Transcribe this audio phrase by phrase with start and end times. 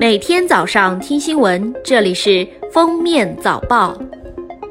[0.00, 3.94] 每天早上听新闻，这里是封面早报。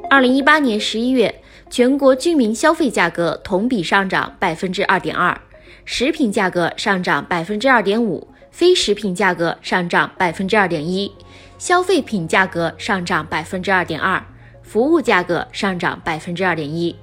[0.10, 5.40] 二零一八年十一月，全国居民消费价格同比上涨百分之二点二，
[5.86, 11.14] 食品价格上涨百分之二点五，非食品价格上涨百分之二点一，
[11.60, 14.26] 消费品价格上涨百分之二点二，
[14.64, 16.96] 服务价格上涨百分之二点一。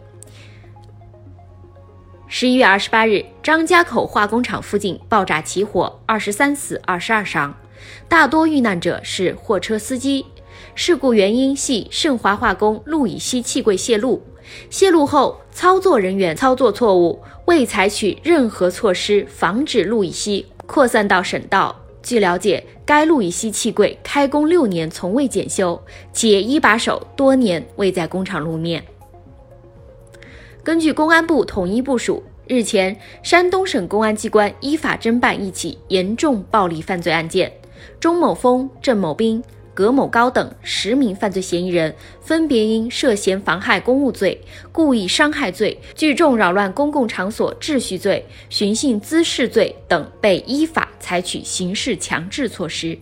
[2.26, 7.56] 十一月二十八日，张家口化工厂附近爆炸起火，二十三死二十二伤，
[8.08, 10.24] 大多遇难者是货车司机。
[10.74, 14.22] 事故原因系盛华化工路乙烯气柜泄露，
[14.70, 21.74] 泄露后操作人员操作错误，未采取任何措施防止路乙烯扩散到省道。
[22.02, 25.82] 据了解，该路乙烯气柜开工六年从未检修，
[26.12, 28.84] 且一把手多年未在工厂露面。
[30.62, 37.52] 根据公安部统一部署，日前，山东省公安机关依法侦办一起严重暴力犯罪案件，
[38.00, 39.42] 钟某峰、郑某兵、
[39.74, 44.40] 葛某高等十名犯罪嫌疑人分别因涉嫌妨害公务罪、
[44.72, 52.98] 故意伤害罪、聚众扰乱公共场所秩序罪、寻衅滋事罪等，被依法采取刑事强制措施。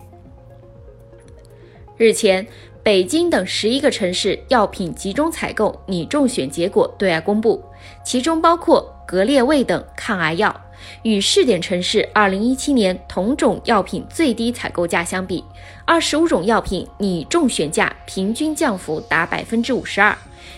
[1.97, 2.45] 日前。
[2.85, 7.59] 北京等十一个城市药品集中采购拟中选结果对外公布，
[8.05, 10.55] 其中包括格列卫等抗癌药。
[11.03, 15.43] 与试点城市二零一七年同种药品最低采购价相比，
[15.85, 20.17] 二十五种药品拟中选价平均降幅达百分之五十二，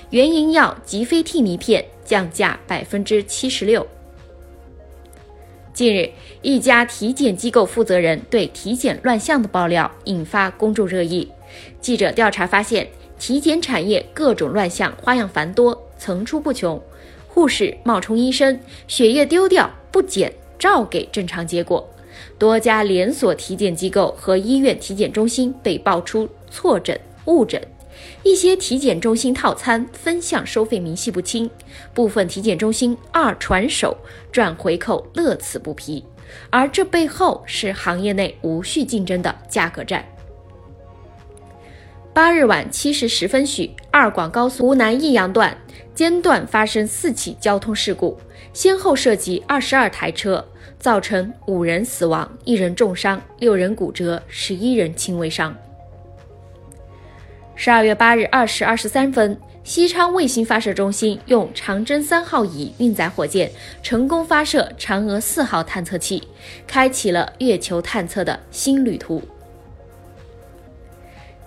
[0.09, 3.85] 原营药吉非替尼片降价百分之七十六。
[5.73, 6.09] 近日，
[6.41, 11.31] 一家体检机构负责人对体检乱象的爆料引发公众热议。
[11.79, 12.87] 记者调查发现，
[13.19, 16.81] 体检产业各种乱象花样繁多，层出不穷。
[17.27, 21.83] 护士冒充医生，血液丢掉不检照给正常结果。
[22.37, 27.59] 多家连锁体检机构和医院体检中心被爆出错诊、误诊。
[28.21, 31.49] 一些体检中心套餐分项收费明细不清，
[31.95, 33.97] 部分体检中心二传手
[34.31, 36.05] 赚回扣乐此不疲。
[36.51, 40.05] 而这背后是行业内无序竞争的价格战。
[42.17, 45.55] 八日晚七时十分许，二广高速湖南益阳段
[45.93, 48.17] 间断发生四起交通事故，
[48.53, 50.43] 先后涉及二十二台车，
[50.79, 55.55] 造成五人死亡、一人重伤、六人骨折、十一人轻微伤。
[57.53, 63.51] 十二月八日二时二十三分，西昌卫星发射中心用长征三号乙运载火箭
[63.83, 66.23] 成功发射嫦娥四号探测器，
[66.65, 69.21] 开启了月球探测的新旅途。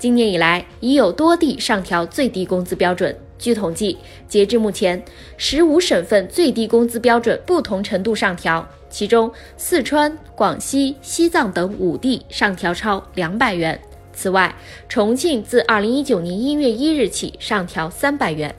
[0.00, 3.14] 今年以来，已有多地上调最低工资标准。
[3.38, 5.04] 据统计，截至目前，
[5.36, 13.78] 十五省份最低工资标准不同程度上调，其中四川、广西、西藏等五地上调超两百元。
[14.14, 14.56] 此外，
[14.88, 18.54] 重庆自二零一九年一月一日起上调三百元。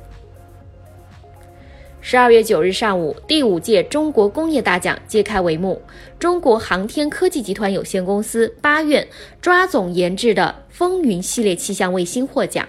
[2.03, 5.79] 十二月九日上午，第五届中国工业大奖揭开帷幕。
[6.17, 9.07] 中国航天科技集团有限公司八院
[9.39, 12.67] 抓总研制的风云系列气象卫星获奖。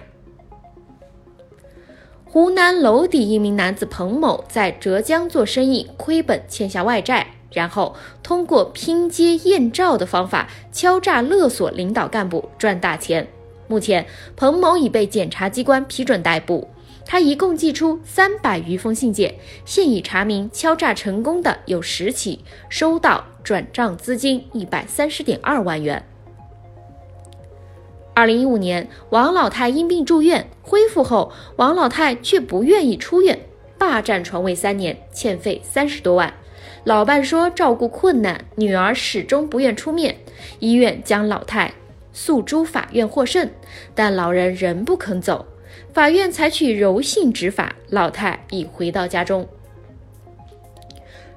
[2.23, 13.27] 湖南娄底一名男子彭某在浙江做生意亏本欠下外债，然后通过拼接艳照的方法敲诈勒索领导干部赚大钱。
[13.67, 14.05] 目前，
[14.35, 16.69] 彭某已被检察机关批准逮捕。
[17.05, 26.03] 他一共寄出三百余封信件，现已查明敲诈成功的有十起，收到转账资金一百三十点二万元。
[28.15, 33.39] 二零一五年，王老太因病住院，恢复后，王老太却不愿意出院，
[33.77, 36.33] 霸占床位三年，欠费三十多万。
[36.83, 40.17] 老伴说照顾困难，女儿始终不愿出面，
[40.59, 41.73] 医院将老太
[42.11, 43.49] 诉诸法院获胜，
[43.95, 45.45] 但老人仍不肯走。
[45.93, 49.47] 法院采取柔性执法，老太已回到家中。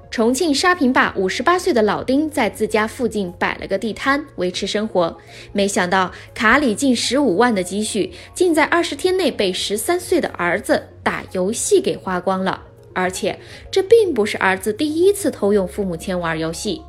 [0.09, 5.15] 重庆沙坪坝五十八岁的老丁在自家附近摆了个地摊维持生活，
[5.51, 12.63] 没想到卡里近十五万的积蓄，竟在二十天内被十三岁的儿子打游戏给花光了。
[12.93, 13.37] 而且
[13.69, 16.81] 这并不是儿子第一次偷用父母钱玩游戏。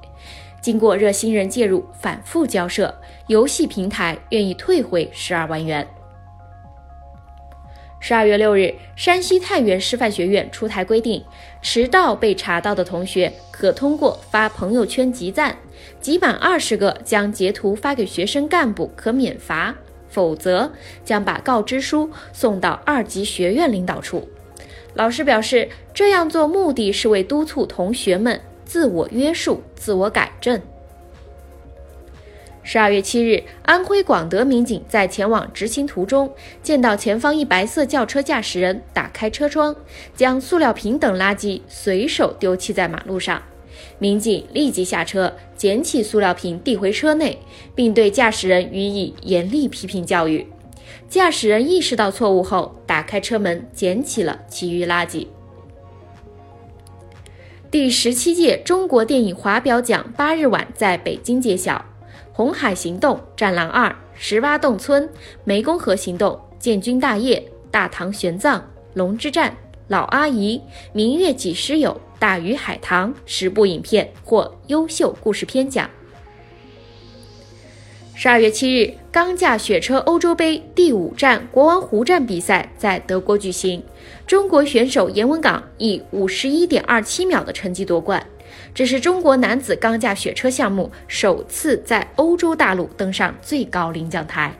[0.62, 5.86] 经过热心人介入，反复交涉，游戏平台愿意退回十二万元。
[8.00, 11.22] 十二月六日，山西太原师范学院出台规定，
[11.60, 15.56] 迟到被查到的同学可通过发朋友圈集赞，
[16.00, 19.74] 集满二十个将截图发给学生干部可免罚，
[20.08, 20.72] 否则
[21.04, 24.28] 将把告知书送到二级学院领导处。
[24.94, 30.60] 老师表示，这样做目的是为督促同学们自我约束、自我改正。
[32.70, 36.30] 十二月七日，安徽广德民警在前往执勤途中，
[36.62, 39.74] 见到前方一白色轿车驾驶人打开车窗，
[40.14, 43.40] 将塑料瓶等垃圾随手丢弃在马路上。
[43.98, 47.38] 民警立即下车，捡起塑料瓶递回车内，
[47.74, 50.46] 并对驾驶人予以严厉批评教育。
[51.08, 55.26] 驾驶人意识到错误后，打开车门捡起了其余垃圾。
[57.70, 61.74] 第十七届中国电影华表奖八日晚在北京揭晓，
[62.32, 65.02] 《红海行动》《战狼二》《十八洞村》
[65.46, 67.38] 《湄公河行动》《建军大业》
[67.70, 68.54] 《大唐玄奘》
[68.94, 69.50] 《龙之战》
[69.88, 70.58] 《老阿姨》
[70.92, 75.88] 《明月几时有》《大鱼海棠》十部影片获优秀故事片奖。
[78.20, 83.80] 十二月七日，钢架雪车欧洲杯第五站国王湖站比赛在德国举行，
[84.26, 88.26] 中国选手严文港以五十一点二七秒的成绩夺冠，
[88.74, 94.52] 这是中国男子钢架雪车项目首次在欧洲大陆登上最高领奖台。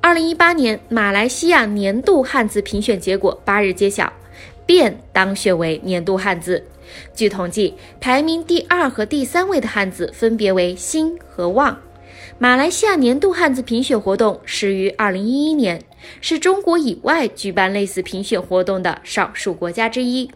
[0.00, 4.12] 二零一八年马来西亚年度汉字评选结果八日揭晓，
[4.70, 6.64] 便当选为年度汉字。
[7.12, 11.76] 据统计，排名第二和第三位的汉字分别为“兴”和“旺”。
[12.38, 15.82] 马来西亚年度汉字评选活动始于2011年，
[16.20, 20.30] 是中国以外举办类似评选活动的少数国家之一。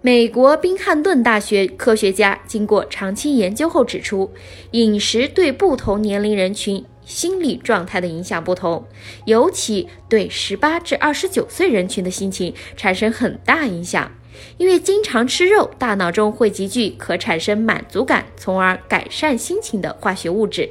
[0.00, 4.32] 美国宾汉顿大学科学家经过长期研究后指出，
[4.72, 8.86] 饮食对不同年龄人群心理状态的影响不同，
[9.24, 14.12] 尤其对18至29岁人群的心情产生很大影响。
[14.58, 20.68] 因为经常吃肉，大脑中会集聚可产生满足感，从而改善心情的化学物质；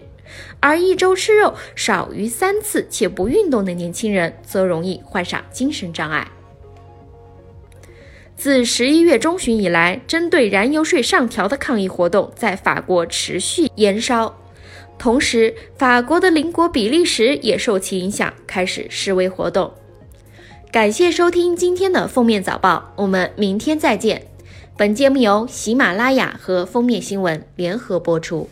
[0.60, 6.28] 而一周吃肉少于三次且不运动的年轻人，则容易患上精神障碍。
[8.36, 14.38] 自十一月中旬以来，针对燃油税上调的抗议活动在法国持续延烧，
[14.98, 19.72] 同时，法国的邻国比利时也受其影响，开始示威活动。
[20.72, 24.24] 感谢收听今天的封面早报，我们明天再见。
[24.78, 28.50] 本节目由喜马拉雅和封面新闻联合播出。